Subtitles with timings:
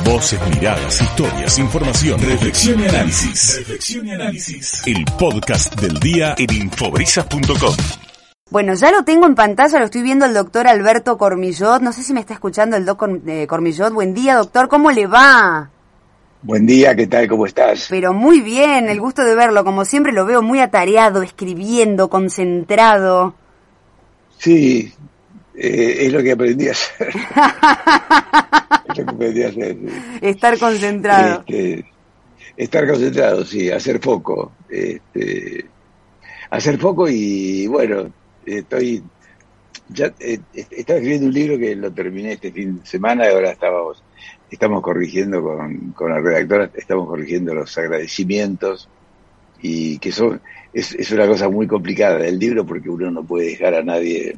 [0.00, 3.58] Voces, miradas, historias, información, reflexión y análisis.
[3.58, 4.82] Reflexión y análisis.
[4.86, 7.76] El podcast del día en infobrisas.com.
[8.50, 11.82] Bueno, ya lo tengo en pantalla, lo estoy viendo el doctor Alberto Cormillot.
[11.82, 13.92] No sé si me está escuchando el doctor eh, Cormillot.
[13.92, 14.68] Buen día, doctor.
[14.68, 15.70] ¿Cómo le va?
[16.42, 17.28] Buen día, ¿qué tal?
[17.28, 17.86] ¿Cómo estás?
[17.88, 19.62] Pero muy bien, el gusto de verlo.
[19.62, 23.34] Como siempre lo veo muy atareado, escribiendo, concentrado.
[24.38, 24.92] Sí,
[25.54, 27.08] eh, es lo que aprendí a hacer.
[28.88, 29.76] es lo que aprendí a hacer.
[30.20, 31.44] Estar concentrado.
[31.46, 31.84] Este,
[32.56, 34.52] estar concentrado, sí, hacer foco.
[34.68, 35.66] Este,
[36.50, 38.12] hacer foco y bueno,
[38.44, 39.02] estoy
[39.88, 43.50] ya eh, estaba escribiendo un libro que lo terminé este fin de semana y ahora
[43.50, 44.02] estábamos
[44.50, 48.88] estamos corrigiendo con, con la redactora, estamos corrigiendo los agradecimientos
[49.60, 50.40] y que son
[50.72, 54.36] es, es una cosa muy complicada del libro porque uno no puede dejar a nadie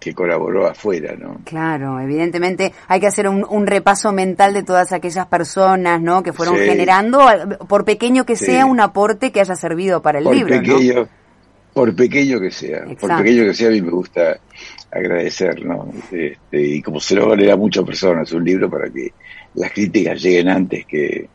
[0.00, 1.40] que colaboró afuera, ¿no?
[1.44, 6.22] Claro, evidentemente hay que hacer un, repaso mental de todas aquellas personas, ¿no?
[6.22, 7.20] Que fueron generando,
[7.68, 11.08] por pequeño que sea, un aporte que haya servido para el libro, pequeño,
[11.72, 14.38] Por pequeño que sea, por pequeño que sea, a mí me gusta
[14.90, 15.88] agradecer, ¿no?
[16.12, 19.12] Este, y como se lo vale a muchas personas un libro para que
[19.54, 21.28] las críticas lleguen antes que,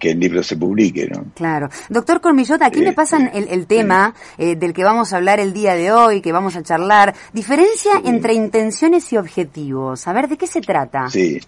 [0.00, 1.26] que el libro se publique, ¿no?
[1.34, 1.68] Claro.
[1.88, 5.74] Doctor Cormillot, aquí me pasan el, tema eh, del que vamos a hablar el día
[5.74, 7.14] de hoy, que vamos a charlar.
[7.32, 10.08] Diferencia entre intenciones y objetivos.
[10.08, 11.08] A ver, ¿de qué se trata?
[11.10, 11.38] Sí.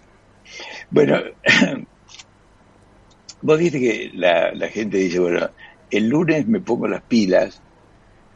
[0.91, 1.17] Bueno,
[3.41, 5.49] vos viste que la, la gente dice, bueno,
[5.89, 7.59] el lunes me pongo las pilas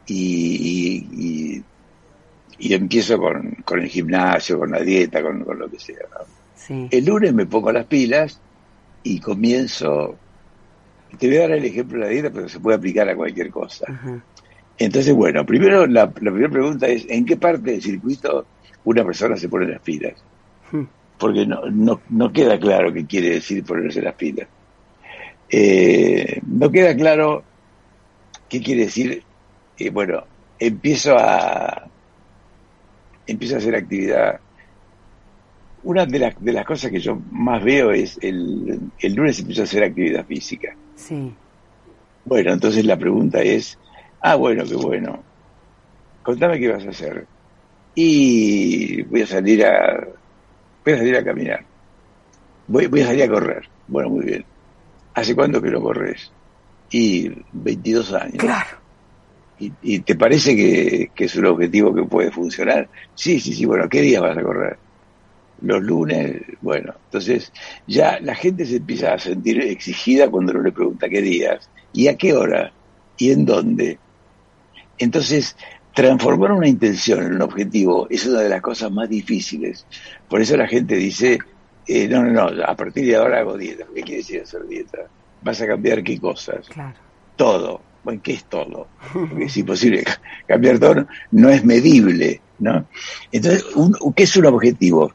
[0.06, 1.64] y,
[2.58, 5.96] y, empiezo con, con, el gimnasio, con la dieta, con, lo que sea.
[6.68, 8.40] El lunes me pongo las pilas
[9.08, 10.16] y comienzo,
[11.18, 13.50] te voy a dar el ejemplo de la dieta, pero se puede aplicar a cualquier
[13.50, 13.86] cosa.
[14.76, 18.46] Entonces, bueno, primero la, primera pregunta es, ¿en qué parte del circuito
[18.84, 20.12] una persona se pone las pilas?
[20.70, 20.84] Hmm.
[21.18, 24.46] Porque no, no, no queda claro qué quiere decir ponerse las pilas.
[25.48, 27.42] Eh, no queda claro
[28.48, 29.22] qué quiere decir,
[29.78, 30.24] eh, bueno,
[30.58, 31.88] empiezo a
[33.26, 34.40] empiezo a hacer actividad
[35.84, 39.62] una de las, de las cosas que yo más veo es el, el lunes empiezo
[39.62, 40.74] a hacer actividad física.
[40.94, 41.32] Sí.
[42.24, 43.78] Bueno, entonces la pregunta es,
[44.20, 45.22] ah, bueno, qué bueno.
[46.22, 47.26] Contame qué vas a hacer.
[47.94, 50.06] Y voy a salir a,
[50.84, 51.64] voy a salir a caminar.
[52.66, 53.68] Voy, voy a salir a correr.
[53.86, 54.44] Bueno, muy bien.
[55.14, 56.30] ¿Hace cuánto que no corres?
[56.90, 58.36] Y 22 años.
[58.38, 58.76] Claro.
[59.58, 62.88] ¿Y, y te parece que, que, es un objetivo que puede funcionar?
[63.14, 63.64] Sí, sí, sí.
[63.64, 64.78] Bueno, ¿qué día vas a correr?
[65.62, 67.52] Los lunes, bueno, entonces
[67.86, 72.08] ya la gente se empieza a sentir exigida cuando uno le pregunta qué días y
[72.08, 72.72] a qué hora
[73.16, 73.98] y en dónde.
[74.98, 75.56] Entonces,
[75.94, 79.86] transformar una intención en un objetivo es una de las cosas más difíciles.
[80.28, 81.38] Por eso la gente dice,
[81.86, 83.84] eh, no, no, no, a partir de ahora hago dieta.
[83.94, 84.98] ¿Qué quiere decir hacer dieta?
[85.42, 86.68] ¿Vas a cambiar qué cosas?
[86.68, 86.96] Claro.
[87.36, 87.80] Todo.
[88.04, 88.88] Bueno, ¿qué es todo?
[89.12, 90.04] Porque es imposible
[90.46, 92.86] cambiar todo, no es medible, ¿no?
[93.32, 93.64] Entonces,
[94.14, 95.12] ¿qué es un objetivo?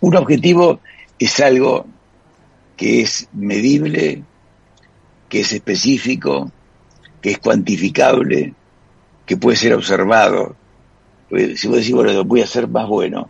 [0.00, 0.80] Un objetivo
[1.18, 1.86] es algo
[2.76, 4.22] que es medible,
[5.28, 6.50] que es específico,
[7.20, 8.54] que es cuantificable,
[9.26, 10.56] que puede ser observado.
[11.56, 13.28] Si vos decís, bueno, voy a ser más bueno,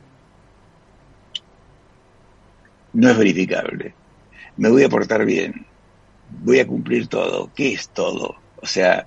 [2.92, 3.94] no es verificable.
[4.56, 5.66] Me voy a portar bien,
[6.42, 7.50] voy a cumplir todo.
[7.54, 8.36] ¿Qué es todo?
[8.60, 9.06] O sea,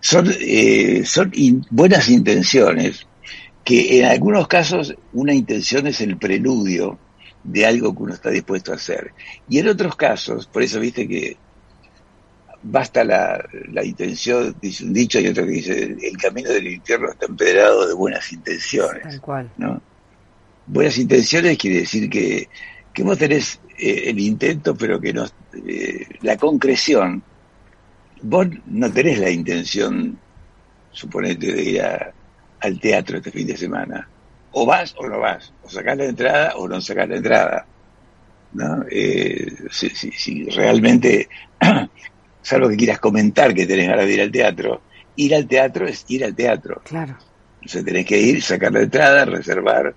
[0.00, 1.32] son, eh, son
[1.70, 3.06] buenas intenciones,
[3.64, 6.98] que en algunos casos una intención es el preludio
[7.42, 9.12] de algo que uno está dispuesto a hacer.
[9.48, 11.36] Y en otros casos, por eso viste que
[12.62, 17.10] basta la, la intención, dice un dicho y otro que dice, el camino del infierno
[17.10, 19.02] está empedrado de buenas intenciones.
[19.02, 19.50] Tal cual.
[19.56, 19.80] ¿no?
[20.66, 22.48] Buenas intenciones quiere decir que,
[22.92, 25.26] que vos tenés eh, el intento, pero que no,
[25.66, 27.22] eh, la concreción,
[28.22, 30.18] vos no tenés la intención,
[30.90, 32.14] suponete, de ir a
[32.64, 34.08] al teatro este fin de semana.
[34.52, 37.66] O vas o no vas, o sacas la entrada o no sacas la entrada.
[38.54, 38.84] ¿no?
[38.90, 41.28] Eh, si, realmente,
[42.42, 44.82] salvo que quieras comentar que tenés ganas de ir al teatro,
[45.16, 46.80] ir al teatro es ir al teatro.
[46.84, 47.16] Claro.
[47.64, 49.94] O sea, tenés que ir, sacar la entrada, reservar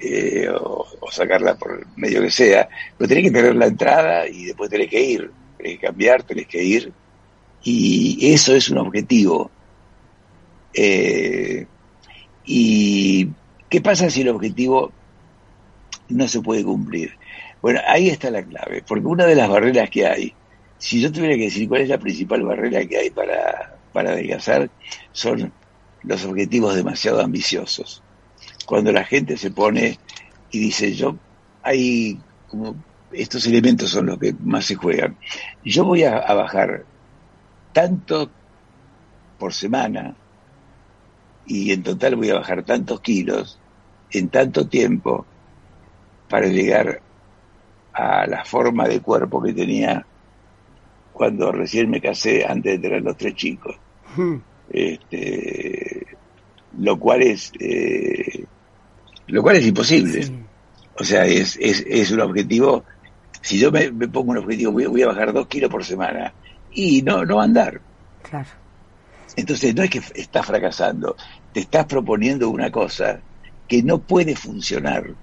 [0.00, 2.68] eh, o, sacarla por medio que sea,
[2.98, 6.46] pero tenés que tener la entrada y después tenés que ir, tenés que cambiar, tenés
[6.46, 6.92] que ir.
[7.62, 9.50] Y eso es un objetivo.
[10.74, 11.66] Eh,
[12.44, 13.28] ¿Y
[13.68, 14.92] qué pasa si el objetivo
[16.08, 17.16] no se puede cumplir?
[17.62, 20.34] Bueno, ahí está la clave, porque una de las barreras que hay,
[20.78, 24.70] si yo tuviera que decir cuál es la principal barrera que hay para, para adelgazar,
[25.12, 25.52] son
[26.02, 28.02] los objetivos demasiado ambiciosos.
[28.66, 29.98] Cuando la gente se pone
[30.50, 31.16] y dice, yo
[31.62, 32.18] hay
[32.48, 32.76] como
[33.12, 35.16] estos elementos son los que más se juegan.
[35.64, 36.84] Yo voy a, bajar
[37.72, 38.30] tanto
[39.38, 40.14] por semana
[41.46, 43.58] y en total voy a bajar tantos kilos
[44.10, 45.26] en tanto tiempo
[46.28, 47.00] para llegar
[47.92, 50.04] a la forma de cuerpo que tenía
[51.12, 53.76] cuando recién me casé antes de tener los tres chicos.
[54.16, 54.36] Hmm.
[54.70, 56.06] Este,
[56.78, 58.44] lo cual es eh,
[59.26, 60.46] lo cual es imposible.
[60.98, 62.84] O sea, es, es, es un objetivo
[63.44, 66.32] si yo me, pongo un objetivo, voy, a bajar dos kilos por semana,
[66.72, 67.78] y no, no andar.
[68.22, 68.48] Claro.
[69.36, 71.16] Entonces no es que estás fracasando,
[71.52, 73.24] te estás proponiendo una cosa
[73.66, 75.16] que no puede funcionar.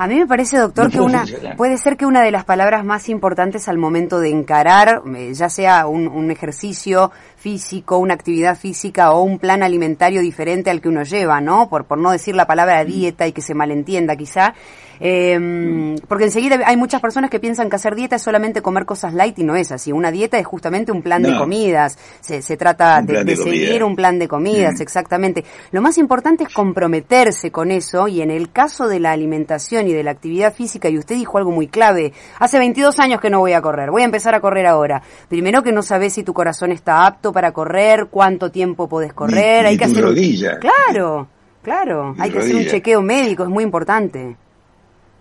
[0.00, 1.24] A mí me parece, doctor, que una
[1.56, 5.48] puede ser que una de las palabras más importantes al momento de encarar, eh, ya
[5.48, 10.88] sea un, un, ejercicio físico, una actividad física o un plan alimentario diferente al que
[10.88, 11.68] uno lleva, ¿no?
[11.68, 14.54] Por, por no decir la palabra dieta y que se malentienda quizá,
[15.00, 19.14] eh, porque enseguida hay muchas personas que piensan que hacer dieta es solamente comer cosas
[19.14, 19.92] light y no es así.
[19.92, 21.98] Una dieta es justamente un plan de comidas.
[22.20, 25.44] Se, se trata de, seguir un plan de comidas, exactamente.
[25.70, 29.92] Lo más importante es comprometerse con eso y en el caso de la alimentación y
[29.92, 33.40] de la actividad física, y usted dijo algo muy clave, hace 22 años que no
[33.40, 35.02] voy a correr, voy a empezar a correr ahora.
[35.28, 39.66] Primero que no sabes si tu corazón está apto para correr, cuánto tiempo podés correr,
[39.66, 40.02] hay que hacer...
[40.02, 40.58] Rodilla.
[40.58, 41.28] Claro,
[41.62, 44.36] claro, hay que hacer un chequeo médico, es muy importante.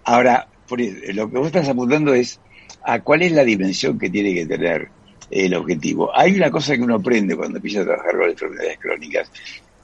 [0.03, 2.39] Ahora, lo que vos estás apuntando es
[2.83, 4.89] a cuál es la dimensión que tiene que tener
[5.29, 6.09] el objetivo.
[6.15, 9.31] Hay una cosa que uno aprende cuando empieza a trabajar con enfermedades crónicas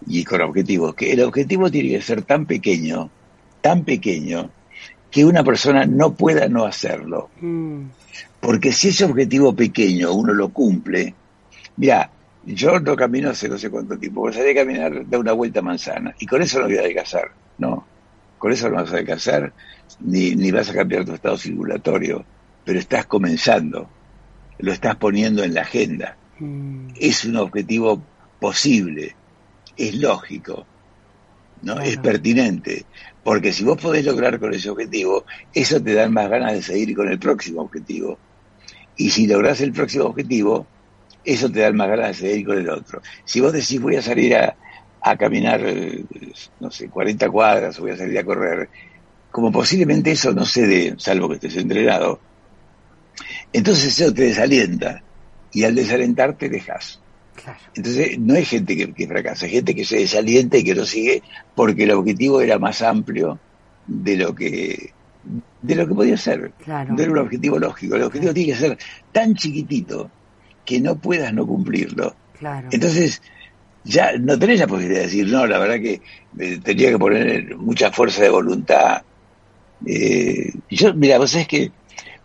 [0.07, 3.09] y con objetivos, que el objetivo tiene que ser tan pequeño,
[3.61, 4.49] tan pequeño,
[5.13, 7.29] que una persona no pueda no hacerlo.
[7.39, 7.83] Mm.
[8.41, 11.13] Porque si ese objetivo pequeño uno lo cumple,
[11.77, 12.09] mira,
[12.43, 15.63] yo no camino hace no sé cuánto tiempo, voy a caminar, da una vuelta a
[15.63, 17.85] manzana, y con eso no voy a adelgazar, ¿no?
[18.39, 19.53] Con eso no vas a adelgazar,
[19.99, 22.25] ni, ni vas a cambiar tu estado circulatorio,
[22.65, 23.87] pero estás comenzando,
[24.57, 26.17] lo estás poniendo en la agenda.
[26.39, 26.87] Mm.
[26.99, 28.01] Es un objetivo
[28.39, 29.15] posible,
[29.77, 30.65] es lógico,
[31.63, 31.79] ¿no?
[31.79, 32.85] Es pertinente,
[33.23, 36.95] porque si vos podés lograr con ese objetivo, eso te da más ganas de seguir
[36.95, 38.17] con el próximo objetivo.
[38.97, 40.67] Y si lográs el próximo objetivo,
[41.23, 43.01] eso te da más ganas de seguir con el otro.
[43.23, 44.55] Si vos decís voy a salir a,
[45.01, 45.61] a caminar,
[46.59, 48.69] no sé, 40 cuadras, o voy a salir a correr,
[49.31, 52.19] como posiblemente eso no se dé, salvo que estés entrenado,
[53.51, 55.01] entonces eso te desalienta
[55.51, 56.49] y al desalentar te
[57.75, 61.23] Entonces no hay gente que, fracasa, hay gente que se desalienta y que no sigue
[61.55, 63.39] porque el objetivo era más amplio
[63.87, 64.93] de lo que
[65.61, 66.51] de lo que podía ser.
[66.67, 67.95] No era un objetivo lógico.
[67.95, 68.77] El objetivo tiene que ser
[69.11, 70.11] tan chiquitito
[70.65, 72.15] que no puedas no cumplirlo.
[72.71, 73.21] Entonces,
[73.85, 76.01] ya no tenés la posibilidad de decir, no, la verdad que
[76.39, 79.01] eh, tenía que poner mucha fuerza de voluntad,
[79.85, 81.71] eh, yo, mira, vos sabés que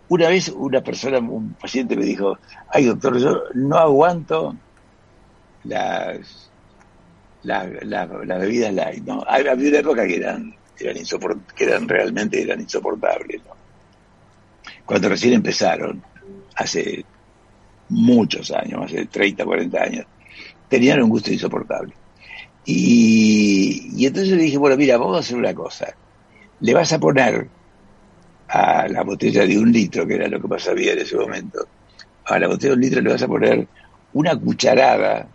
[0.09, 2.39] una vez una persona, un paciente me dijo,
[2.71, 4.57] ay doctor, yo no aguanto
[5.69, 6.51] las,
[7.43, 8.09] las,
[8.41, 9.25] bebidas light, ¿no?
[9.27, 10.97] Había una época que eran, eran,
[11.55, 13.41] que eran realmente eran insoportables.
[14.85, 16.03] Cuando recién empezaron,
[16.57, 17.05] hace
[17.91, 20.07] muchos años, hace 30, 40 años,
[20.69, 21.95] tenían un gusto insoportable.
[22.65, 25.95] Y, y entonces le dije, bueno, mira, vamos a hacer una cosa
[26.61, 27.49] le vas a poner
[28.49, 31.67] a la botella de un litro, que era lo que pasaba en ese momento,
[32.25, 33.67] a la botella de un litro le vas a poner
[34.15, 35.29] una cucharada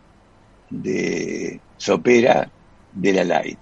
[0.82, 2.50] de sopera
[2.94, 3.58] de la light.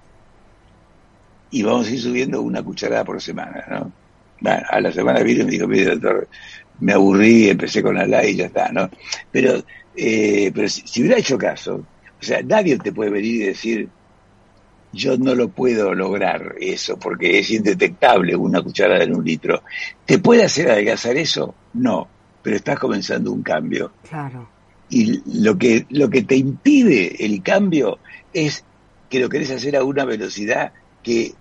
[1.52, 3.92] Y vamos a ir subiendo una cucharada por semana, ¿no?
[4.40, 6.28] Bueno, a la semana vino y me dijo, mire doctor,
[6.80, 8.90] me aburrí, empecé con la light y ya está, ¿no?
[9.32, 9.64] Pero,
[9.96, 13.90] eh, pero si hubiera hecho caso, o sea, nadie te puede venir y decir,
[14.94, 19.64] yo no lo puedo lograr eso porque es indetectable una cucharada en un litro.
[20.06, 21.54] ¿Te puede hacer adelgazar eso?
[21.74, 22.08] No,
[22.42, 23.92] pero estás comenzando un cambio.
[24.10, 24.48] Claro.
[24.92, 27.98] Y lo que, lo que te impide el cambio
[28.34, 28.64] es
[29.10, 31.34] que lo querés hacer a una velocidad que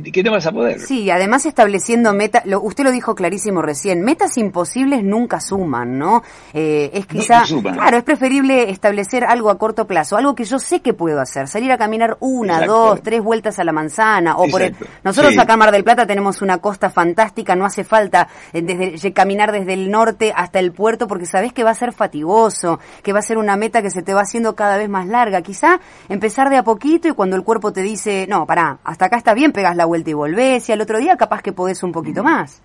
[0.00, 0.80] que, no vas a poder.
[0.80, 6.22] Sí, además estableciendo metas, usted lo dijo clarísimo recién, metas imposibles nunca suman, ¿no?
[6.54, 10.80] Eh, es quizá, claro, es preferible establecer algo a corto plazo, algo que yo sé
[10.80, 14.62] que puedo hacer, salir a caminar una, dos, tres vueltas a la manzana, o por
[15.02, 19.12] nosotros acá en Mar del Plata tenemos una costa fantástica, no hace falta eh, desde,
[19.12, 23.12] caminar desde el norte hasta el puerto porque sabes que va a ser fatigoso, que
[23.12, 25.80] va a ser una meta que se te va haciendo cada vez más larga, quizá
[26.08, 29.34] empezar de a poquito y cuando el cuerpo te dice, no, pará, hasta acá está
[29.34, 32.22] bien, pegas la vuelta y volvés, y al otro día capaz que podés un poquito
[32.22, 32.62] más.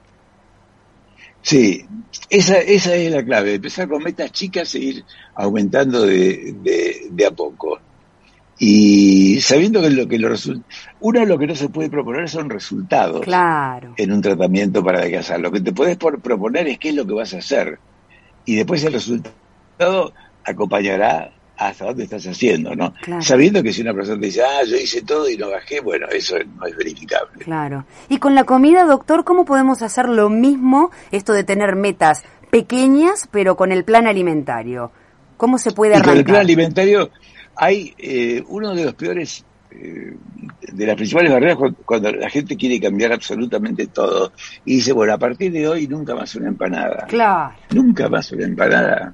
[1.41, 1.85] Sí,
[2.29, 5.05] esa, esa es la clave, empezar con metas chicas e ir
[5.35, 6.55] aumentando de,
[7.09, 7.79] de, a poco.
[8.59, 10.35] y sabiendo que lo que lo
[10.99, 13.93] uno lo que no se puede proponer son resultados claro.
[13.95, 15.39] en un tratamiento para adelgazar.
[15.39, 17.79] Lo que te puedes proponer es qué es lo que vas a hacer
[18.45, 22.93] y después el resultado acompañará hasta dónde estás haciendo, ¿no?
[23.19, 26.07] Sabiendo que si una persona te dice, ah, yo hice todo y no bajé, bueno,
[26.07, 27.43] eso no es verificable.
[27.43, 27.85] Claro.
[28.09, 33.27] Y con la comida, doctor, ¿cómo podemos hacer lo mismo, esto de tener metas pequeñas,
[33.31, 34.91] pero con el plan alimentario?
[35.35, 36.13] ¿Cómo se puede arrancar?
[36.13, 37.11] con el plan alimentario
[37.57, 40.15] hay eh, uno de los peores, eh,
[40.61, 44.31] de las principales barreras cuando, la gente quiere cambiar absolutamente todo
[44.65, 47.05] y dice, bueno, a partir de hoy nunca más una empanada.
[47.07, 47.55] Claro.
[47.73, 49.13] Nunca más una empanada.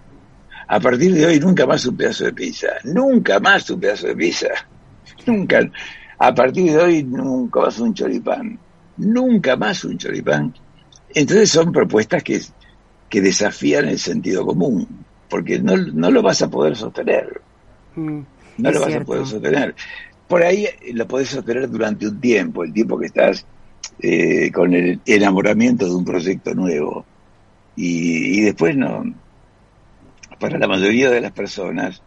[0.73, 2.69] A partir de hoy nunca más un pedazo de pizza.
[2.83, 4.47] Nunca más un pedazo de pizza.
[5.27, 5.59] Nunca.
[6.17, 8.57] A partir de hoy nunca más un choripán.
[8.97, 10.51] Nunca más un choripán.
[11.13, 12.41] Entonces son propuestas que,
[13.07, 14.87] que desafían el sentido común,
[15.29, 17.39] porque no, no lo vas a poder sostener.
[17.95, 18.21] Mm
[18.57, 19.75] no lo vas a poder sostener.
[20.27, 23.45] Por ahí lo podés sostener durante un tiempo, el tiempo que estás
[23.99, 27.05] eh, con el enamoramiento de un proyecto nuevo.
[27.75, 29.03] Y, y después no,
[30.39, 32.01] para la mayoría de las personas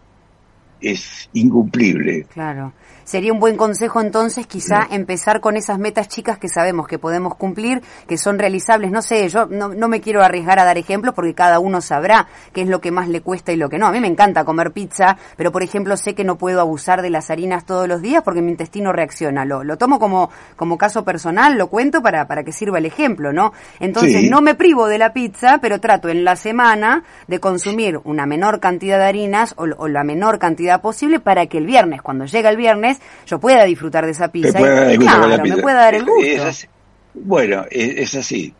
[0.81, 2.27] es incumplible.
[2.33, 2.73] Claro.
[3.07, 7.37] Sería un buen consejo entonces quizá empezar con esas metas chicas que sabemos que podemos
[7.37, 8.91] cumplir, que son realizables.
[8.91, 12.27] No sé, yo no, no me quiero arriesgar a dar ejemplos porque cada uno sabrá
[12.53, 13.87] qué es lo que más le cuesta y lo que no.
[13.87, 17.11] A mí me encanta comer pizza, pero por ejemplo sé que no puedo abusar de
[17.11, 19.45] las harinas todos los días porque mi intestino reacciona.
[19.45, 23.33] Lo, lo tomo como, como caso personal, lo cuento para, para que sirva el ejemplo,
[23.33, 23.53] ¿no?
[23.79, 28.27] Entonces no me privo de la pizza, pero trato en la semana de consumir una
[28.27, 32.25] menor cantidad de harinas o, o la menor cantidad posible para que el viernes, cuando
[32.25, 32.96] llega el viernes,
[33.27, 34.59] yo pueda disfrutar de esa pizza.
[34.93, 36.69] y, claro, me pueda dar el gusto.
[37.15, 38.55] bueno, es, así.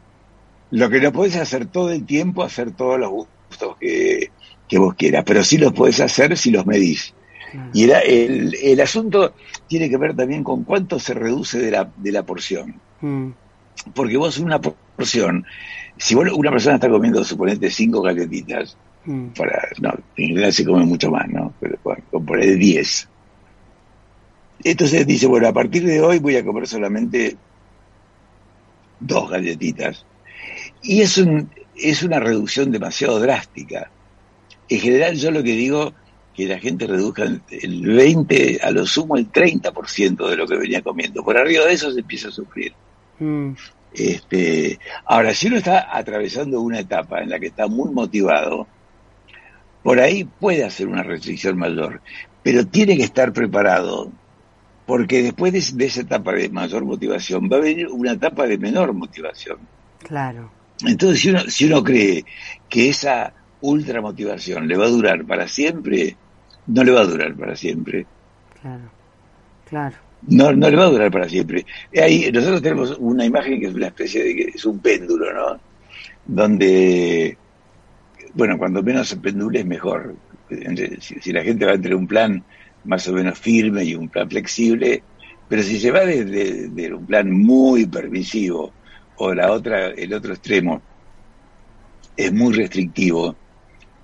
[0.71, 4.31] Lo que no puedes hacer todo el tiempo, hacer todos los gustos que,
[4.79, 7.15] vos quieras, pero sí los puedes hacer si los medís.
[7.73, 9.33] Y era el, el, asunto
[9.67, 12.81] tiene que ver también con cuánto se reduce de la, de la porción.
[13.01, 13.31] Mm.
[13.95, 15.45] Porque vos una porción,
[15.97, 19.29] si vos, una persona está comiendo, suponete, cinco galletitas, mm.
[19.29, 21.53] para, no, en general se come mucho más, ¿no?
[21.61, 22.03] Pero bueno,
[22.41, 23.09] de 10.
[24.65, 27.37] Entonces dice, bueno, a partir de hoy voy a comer solamente
[29.01, 30.05] dos galletitas.
[30.83, 33.91] Y es, un, es una reducción demasiado drástica.
[34.69, 35.93] En general yo lo que digo
[36.35, 40.83] que la gente reduzca el 20, a lo sumo el 30% de lo que venía
[40.83, 41.25] comiendo.
[41.25, 42.75] Por arriba de eso se empieza a sufrir.
[43.19, 43.53] Mm.
[43.95, 48.67] Este, ahora, si uno está atravesando una etapa en la que está muy motivado,
[49.83, 52.03] por ahí puede hacer una restricción mayor,
[52.43, 54.13] pero tiene que estar preparado
[54.87, 58.93] porque después de, esa etapa de mayor motivación va a venir una etapa de menor
[58.93, 59.59] motivación.
[59.99, 60.51] Claro.
[60.87, 62.25] Entonces, si uno, si uno cree
[62.69, 66.17] que esa ultra motivación le va a durar para siempre,
[66.69, 68.07] no le va a durar para siempre.
[68.61, 68.91] Claro,
[69.69, 69.97] claro.
[70.29, 71.67] No, no le va a durar para siempre.
[72.01, 75.61] Ahí nosotros tenemos una imagen que es una especie de que es un péndulo, ¿no?
[76.25, 77.37] Donde,
[78.35, 80.15] bueno, cuando menos se pendule es mejor.
[81.01, 82.45] si la gente va entre un plan
[82.87, 85.03] más o menos firme y un plan flexible,
[85.49, 88.73] pero si se va de, un plan muy permisivo
[89.17, 90.83] o la otra, el otro extremo
[92.17, 93.37] es muy restrictivo,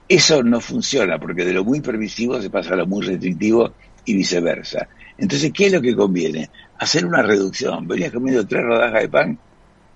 [0.08, 3.72] eso no funciona porque de lo muy permisivo se pasa a lo muy restrictivo
[4.04, 4.88] y viceversa.
[5.16, 6.50] Entonces, ¿qué es lo que conviene?
[6.78, 7.86] Hacer una reducción.
[7.86, 9.38] Venías comiendo tres rodajas de pan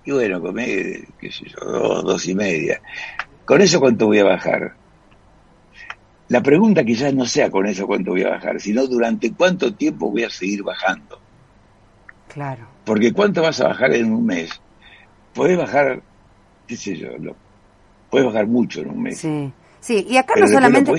[0.05, 2.81] y bueno, comé, qué sé yo, dos, dos y media.
[3.45, 4.73] ¿Con eso cuánto voy a bajar?
[6.29, 10.11] La pregunta quizás no sea con eso cuánto voy a bajar, sino durante cuánto tiempo
[10.11, 11.19] voy a seguir bajando.
[12.33, 12.67] Claro.
[12.83, 14.49] Porque cuánto vas a bajar en un mes.
[15.33, 16.01] Puedes bajar,
[16.67, 17.35] qué sé yo, lo,
[18.09, 19.19] puedes bajar mucho en un mes.
[19.19, 19.51] Sí.
[19.79, 20.91] Sí, y acá no solamente...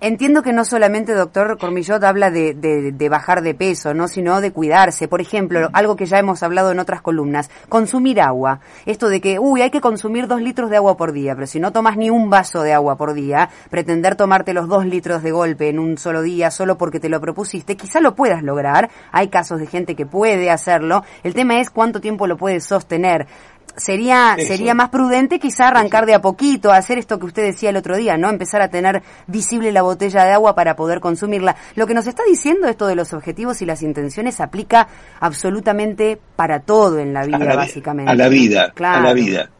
[0.00, 4.52] entiendo que no solamente, doctor Cormillot, habla de, de, bajar de peso, no sino de
[4.52, 5.08] cuidarse.
[5.08, 8.60] Por ejemplo, algo que ya hemos hablado en otras columnas, consumir agua.
[8.84, 11.58] Esto de que, uy, hay que consumir dos litros de agua por día, pero si
[11.58, 15.32] no tomas ni un vaso de agua por día, pretender tomarte los dos litros de
[15.32, 18.90] golpe en un solo día solo porque te lo propusiste, quizá lo puedas lograr.
[19.12, 21.04] Hay casos de gente que puede hacerlo.
[21.22, 23.26] El tema es cuánto tiempo lo puedes sostener
[23.76, 27.76] sería sería más prudente quizá arrancar de a poquito, hacer esto que usted decía el
[27.76, 28.30] otro día, ¿no?
[28.30, 31.56] Empezar a tener visible la botella de agua para poder consumirla.
[31.74, 34.88] Lo que nos está diciendo esto de los objetivos y las intenciones aplica
[35.20, 38.10] absolutamente para todo en la vida, básicamente.
[38.10, 39.50] A la vida, a la vida.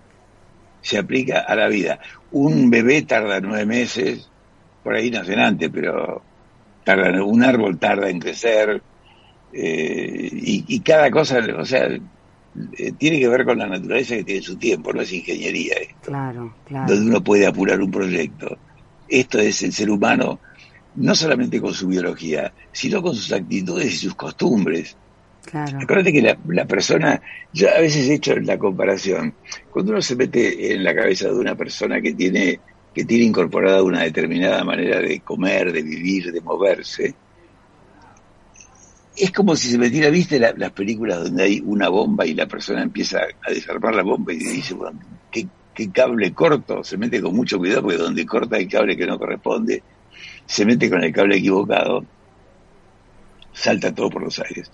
[0.80, 1.98] Se aplica a la vida.
[2.30, 4.30] Un bebé tarda nueve meses,
[4.82, 6.22] por ahí nacen antes, pero
[6.84, 8.80] tarda, un árbol tarda en crecer,
[9.52, 11.88] eh, y, y, cada cosa, o sea,
[12.78, 15.94] eh, tiene que ver con la naturaleza que tiene su tiempo, no es ingeniería esto.
[16.10, 16.92] Claro, claro.
[16.92, 18.56] Donde uno puede apurar un proyecto.
[19.08, 20.40] Esto es el ser humano
[20.96, 24.96] no solamente con su biología, sino con sus actitudes y sus costumbres.
[25.44, 25.78] Claro.
[25.80, 27.20] Acuérdate que la, la, persona,
[27.52, 29.34] yo a veces he hecho la comparación,
[29.70, 32.58] cuando uno se mete en la cabeza de una persona que tiene,
[32.92, 37.14] que tiene incorporada una determinada manera de comer, de vivir, de moverse,
[39.16, 42.82] es como si se metiera, viste las películas donde hay una bomba y la persona
[42.82, 45.49] empieza a desarmar la bomba y dice, bueno, ¿qué,
[45.92, 49.82] cable corto, se mete con mucho cuidado porque donde corta el cable que no corresponde,
[50.44, 52.04] se mete con el cable equivocado,
[53.52, 54.70] salta todo por los aires.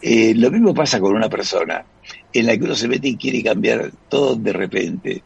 [0.00, 1.84] Eh, lo mismo pasa con una persona
[2.32, 5.22] en la que uno se mete y quiere cambiar todo de repente.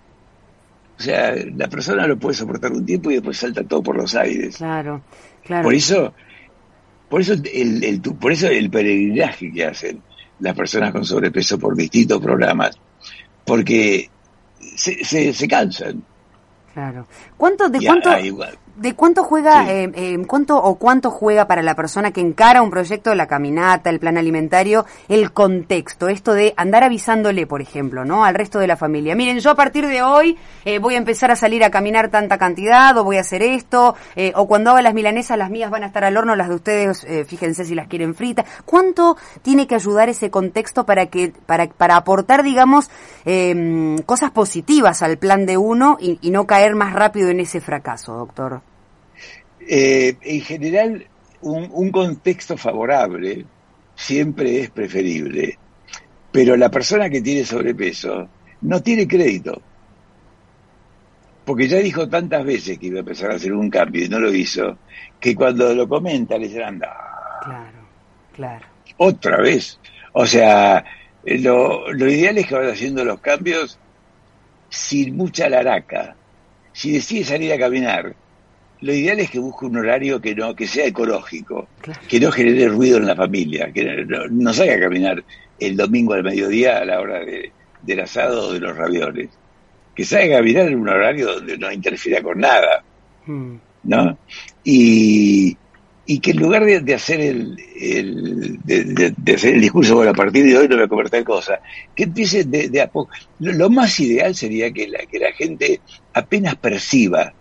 [0.99, 4.14] O sea, la persona lo puede soportar un tiempo y después salta todo por los
[4.14, 4.56] aires.
[4.56, 5.02] Claro,
[5.44, 5.64] claro.
[5.64, 6.14] Por eso
[7.08, 10.02] por eso el, el, por eso el peregrinaje que hacen
[10.40, 12.78] las personas con sobrepeso por distintos programas,
[13.44, 14.10] porque
[14.76, 16.02] se, se, se cansan.
[16.75, 17.06] Claro.
[17.36, 18.10] ¿Cuánto, de cuánto,
[18.76, 22.68] ¿De cuánto juega, eh, eh, cuánto o cuánto juega para la persona que encara un
[22.68, 26.09] proyecto de la caminata, el plan alimentario, el contexto?
[26.09, 28.26] Esto de andar avisándole, por ejemplo, ¿no?
[28.26, 29.16] Al resto de la familia.
[29.16, 32.37] Miren, yo a partir de hoy eh, voy a empezar a salir a caminar tanta
[32.37, 33.95] cantidad, o voy a hacer esto,
[34.35, 37.06] o cuando haga las milanesas, las mías van a estar al horno, las de ustedes,
[37.26, 38.45] fíjense si las quieren fritas.
[38.66, 42.90] ¿Cuánto tiene que ayudar ese contexto para que, para, para aportar, digamos,
[43.25, 47.62] em, cosas positivas al plan de uno y, y no caer más rápido en ese
[47.62, 48.65] fracaso, doctor?
[49.68, 51.06] Eh, en general,
[51.42, 53.44] un, contexto favorable
[53.94, 55.58] siempre es preferible,
[56.30, 58.28] pero la persona que tiene sobrepeso
[58.62, 59.61] no tiene crédito,
[61.44, 64.20] porque ya dijo tantas veces que iba a empezar a hacer un cambio y no
[64.20, 64.78] lo hizo,
[65.18, 67.88] que cuando lo comenta le dirán, claro,
[68.32, 68.66] claro.
[68.99, 69.78] Otra vez.
[70.12, 70.85] O sea,
[71.25, 73.78] lo, lo ideal es que vaya haciendo los cambios
[74.68, 76.16] sin mucha laraca.
[76.73, 78.14] Si decide salir a caminar,
[78.87, 81.69] lo ideal es que busque un horario que no que sea ecológico,
[82.09, 85.25] que no genere ruido en la familia, que no, salga a caminar
[85.59, 87.50] el domingo al mediodía a la hora de,
[87.83, 89.28] del asado o de los ravioles,
[89.93, 92.84] que salga a caminar en un horario donde no interfiera con nada,
[93.26, 93.54] hmm.
[93.82, 94.19] ¿no?
[94.63, 95.56] Y,
[96.06, 97.56] y que en lugar de, hacer el,
[98.63, 101.60] de, hacer el discurso bueno a partir de hoy no voy a comer tal cosa
[101.97, 103.10] que empiece de, a poco
[103.41, 105.80] lo, más ideal sería que la que la gente
[106.13, 107.32] apenas perciba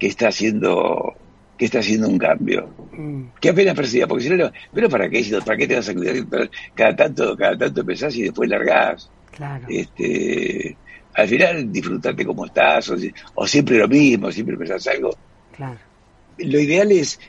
[0.00, 1.14] que está haciendo
[1.60, 2.70] que está haciendo un cambio.
[2.96, 3.24] Mm.
[3.38, 5.22] Que apenas perciba, porque si no, pero ¿para qué?
[5.44, 6.50] ¿Para qué te vas a cuidar?
[6.74, 9.10] Cada tanto, cada tanto empezás y después largás.
[9.30, 9.66] Claro.
[9.68, 10.74] Este,
[11.12, 12.90] al final disfrutarte como estás,
[13.34, 15.14] o, siempre lo mismo, siempre pensás algo.
[15.54, 15.78] Claro.
[16.38, 17.20] Lo ideal es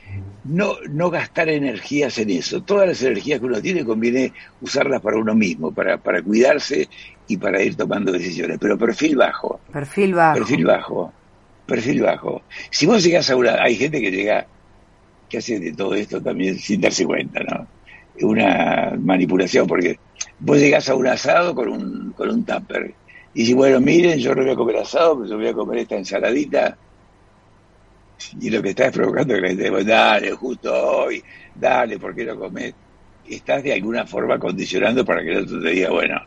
[0.45, 2.63] no, no gastar energías en eso.
[2.63, 4.31] Todas las energías que uno tiene conviene
[4.62, 6.88] usarlas para uno mismo, para, para cuidarse
[7.27, 8.57] y para ir tomando decisiones.
[8.62, 9.60] Pero perfil bajo.
[9.73, 10.39] Perfil bajo.
[10.39, 11.13] Perfil bajo
[11.71, 12.41] perfil bajo.
[12.69, 14.45] Si vos llegás a una, hay gente que llega,
[15.29, 17.67] que hace de todo esto también sin darse cuenta, ¿no?
[18.27, 19.97] Una manipulación, porque
[20.39, 22.93] vos llegás a un asado con un, con un tupper
[23.34, 25.79] y si bueno, miren, yo no voy a comer asado, pero yo voy a comer
[25.79, 26.77] esta ensaladita.
[28.39, 31.23] Y lo que estás provocando es que la gente dice, dale, justo hoy,
[31.55, 32.73] dale, ¿por qué no comes?
[33.27, 36.19] Estás de alguna forma condicionando para que el otro te diga, bueno,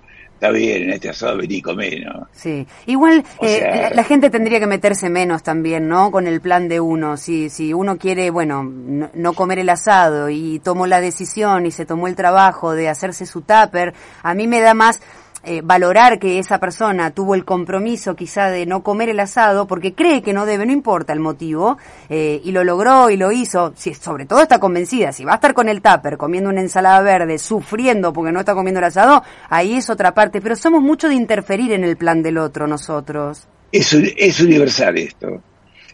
[0.45, 2.29] está bien, en este asado vení comer, ¿no?
[2.33, 6.11] Sí, igual eh, la, gente tendría que meterse menos también, ¿no?
[6.11, 7.17] Con el plan de uno.
[7.17, 11.87] Si, si uno quiere, bueno, no, comer el asado y tomó la decisión y se
[11.87, 15.01] tomó el trabajo de hacerse su tupper, a mí me da más
[15.47, 19.95] eh, valorar que esa persona tuvo el compromiso quizá de no comer el asado porque
[19.95, 21.79] cree que no debe, no importa el motivo,
[22.09, 25.35] eh, y lo logró y lo hizo, si sobre todo está convencida, si va a
[25.37, 29.23] estar con el tupper comiendo una ensalada verde, sufriendo porque no está comiendo el asado,
[29.51, 33.47] ahí es otra parte, pero somos mucho de interferir en el plan del otro nosotros.
[33.71, 35.43] Es, es universal esto.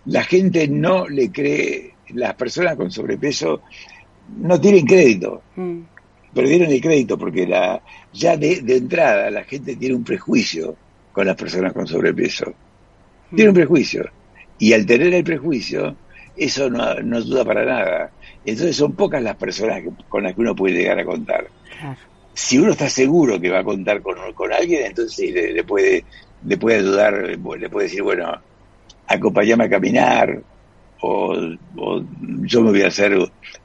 [0.06, 3.62] La gente no le cree, las personas con sobrepeso
[4.38, 5.42] no tienen crédito.
[5.56, 5.80] Mm
[6.34, 7.80] perdieron el crédito porque la,
[8.12, 10.76] ya de, entrada la gente tiene un prejuicio
[11.12, 12.52] con las personas con sobrepeso.
[13.34, 14.08] Tiene un prejuicio.
[14.58, 15.96] Y al tener el prejuicio,
[16.36, 18.10] eso no, no ayuda para nada.
[18.44, 21.46] Entonces son pocas las personas con las que uno puede llegar a contar.
[22.32, 26.04] Si uno está seguro que va a contar con, con alguien, entonces le, puede,
[26.46, 28.32] le puede ayudar, le puede decir, bueno,
[29.06, 30.40] acompáñame a caminar,
[31.02, 31.34] o,
[32.42, 33.16] yo me voy a hacer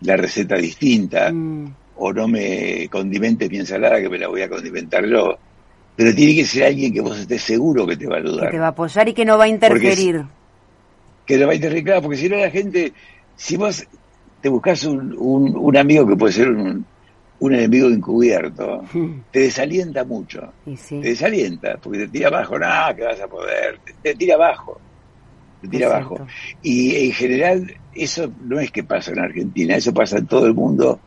[0.02, 1.32] la receta distinta.
[1.32, 5.38] Mm o no me condimente mi ensalada que me la voy a condimentar yo.
[5.96, 8.46] Pero tiene que ser alguien que vos estés seguro que te va a ayudar.
[8.46, 10.26] Que te va a apoyar y que no va a interferir.
[11.26, 12.92] que no va a interferir, claro, porque si no la gente,
[13.36, 13.88] si vos
[14.42, 16.86] te buscas un, un, amigo que puede ser un,
[17.40, 18.84] un enemigo encubierto,
[19.32, 20.54] te desalienta mucho.
[20.66, 24.80] Te desalienta, porque te tira abajo, nada, que vas a poder, te, tira abajo.
[25.62, 26.28] te tira abajo.
[26.62, 30.54] Y en general eso no es que pasa en Argentina, eso pasa en todo el
[30.54, 31.00] mundo,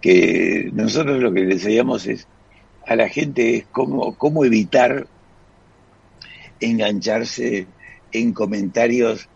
[0.00, 2.26] que nosotros lo que le enseñamos es
[2.86, 5.06] a la gente es cómo, cómo evitar
[6.60, 7.66] engancharse
[8.12, 9.28] en comentarios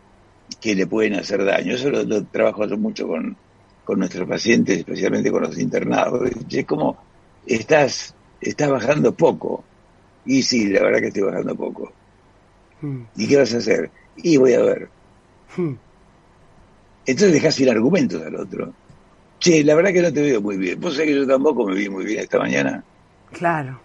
[0.61, 1.75] que le pueden hacer daño.
[1.75, 3.37] Eso lo, trabajo mucho con,
[3.85, 6.31] con nuestros pacientes, especialmente con los internados.
[6.51, 6.97] Es como,
[7.47, 9.65] estás, estás bajando poco.
[10.25, 11.93] Y sí, la verdad que estoy bajando poco.
[12.81, 13.03] Hmm.
[13.17, 13.91] ¿Y qué vas a hacer?
[14.17, 14.89] Y voy a ver.
[15.57, 15.75] Hmm.
[17.05, 18.73] Entonces dejas sin argumentos al otro.
[19.43, 20.81] Che, la verdad que no te veo muy bien.
[20.81, 22.85] Vos sabés que yo tampoco me vi muy bien esta mañana.
[23.33, 23.81] Claro.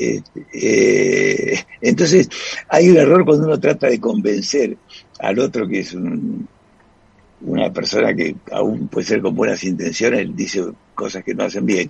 [0.00, 0.20] Eh,
[0.52, 2.28] eh, entonces,
[2.68, 4.76] hay un error cuando uno trata de convencer
[5.20, 11.22] al otro que es una persona que aún puede ser con buenas intenciones, dice cosas
[11.22, 11.88] que no hacen bien.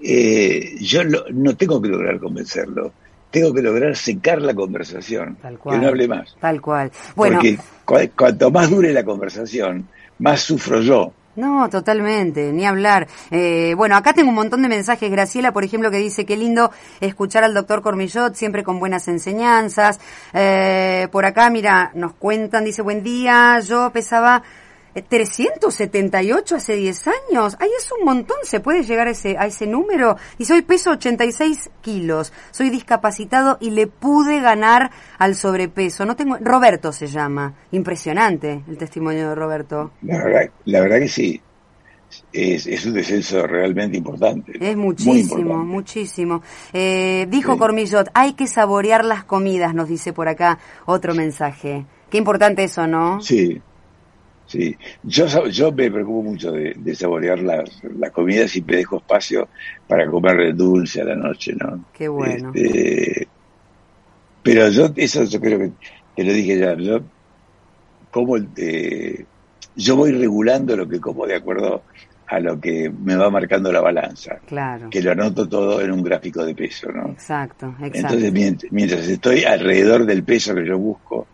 [0.00, 2.92] Eh, yo no tengo que lograr convencerlo,
[3.30, 6.34] tengo que lograr secar la conversación, que no hable más.
[6.40, 6.90] Tal cual.
[7.14, 7.40] Bueno,
[7.84, 9.86] Porque cuanto más dure la conversación,
[10.18, 11.12] más sufro yo.
[11.34, 13.08] No, totalmente, ni hablar.
[13.30, 15.10] Eh, bueno, acá tengo un montón de mensajes.
[15.10, 19.98] Graciela, por ejemplo, que dice qué lindo escuchar al doctor Cormillot, siempre con buenas enseñanzas.
[20.34, 24.42] Eh, por acá, mira, nos cuentan, dice buen día, yo pesaba
[25.00, 27.56] 378 hace 10 años.
[27.58, 28.36] Ay, es un montón.
[28.42, 30.16] ¿Se puede llegar a ese, a ese número?
[30.38, 32.32] Y soy peso 86 kilos.
[32.50, 36.04] Soy discapacitado y le pude ganar al sobrepeso.
[36.04, 36.36] No tengo.
[36.40, 37.54] Roberto se llama.
[37.70, 39.92] Impresionante el testimonio de Roberto.
[40.02, 41.40] La verdad, la verdad que sí.
[42.30, 44.52] Es, es, un descenso realmente importante.
[44.60, 46.42] Es muchísimo, muchísimo.
[46.74, 51.86] Eh, dijo Cormillot, hay que saborear las comidas, nos dice por acá otro mensaje.
[52.10, 53.22] Qué importante eso, ¿no?
[53.22, 53.62] Sí,
[54.52, 59.48] Sí, yo, yo me preocupo mucho de, saborear las, las, comidas y me dejo espacio
[59.88, 61.86] para comer dulce a la noche, ¿no?
[61.94, 62.52] Qué bueno.
[62.54, 63.28] Este,
[64.42, 65.70] pero yo, eso yo creo que,
[66.14, 67.00] te lo dije ya, yo
[68.10, 69.24] como eh,
[69.74, 71.84] yo voy regulando lo que como de acuerdo
[72.26, 74.38] a lo que me va marcando la balanza.
[74.46, 74.90] Claro.
[74.90, 77.08] Que lo anoto todo en un gráfico de peso, ¿no?
[77.12, 77.98] Exacto, exacto.
[77.98, 81.26] Entonces, mientras, mientras estoy alrededor del peso que yo busco,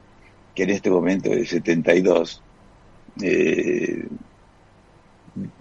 [0.55, 2.43] que en este momento es 72,
[3.23, 4.07] eh,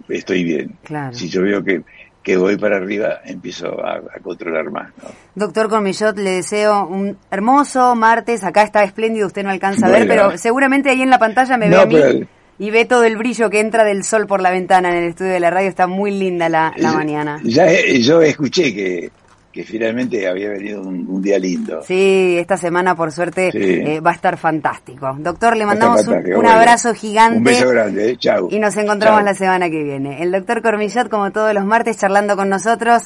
[0.08, 0.76] estoy bien.
[1.12, 1.82] Si yo veo que,
[2.22, 4.92] que voy para arriba, empiezo a, controlar más.
[5.34, 8.44] Doctor Cormillot, le deseo un hermoso martes.
[8.44, 11.68] Acá está espléndido, usted no alcanza a ver, pero seguramente ahí en la pantalla me
[11.68, 12.26] ve a mí.
[12.60, 15.30] Y ve todo el brillo que entra del sol por la ventana en el estudio
[15.30, 15.68] de la radio.
[15.68, 17.40] Está muy linda la, la mañana.
[17.44, 17.68] Ya
[18.00, 19.10] yo escuché que,
[19.58, 21.82] que finalmente había venido un, día lindo.
[21.82, 25.16] Sí, esta semana por suerte eh, va a estar fantástico.
[25.18, 27.38] Doctor, le mandamos un, abrazo gigante.
[27.38, 28.16] Un beso grande, eh.
[28.16, 28.46] chao.
[28.52, 30.22] Y nos encontramos la semana que viene.
[30.22, 33.02] El doctor Cormillot, como todos los martes, charlando con nosotros.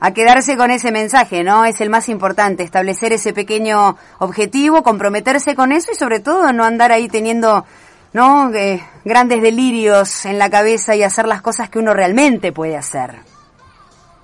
[0.00, 1.66] A quedarse con ese mensaje, ¿no?
[1.66, 6.64] Es el más importante, establecer ese pequeño objetivo, comprometerse con eso y sobre todo no
[6.64, 7.66] andar ahí teniendo,
[8.14, 8.50] ¿no?
[8.54, 13.16] Eh, grandes delirios en la cabeza y hacer las cosas que uno realmente puede hacer.